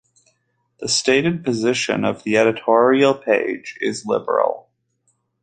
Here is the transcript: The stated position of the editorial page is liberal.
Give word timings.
The 0.79 0.87
stated 0.87 1.43
position 1.45 2.03
of 2.05 2.23
the 2.23 2.35
editorial 2.35 3.13
page 3.13 3.77
is 3.81 4.03
liberal. 4.03 4.67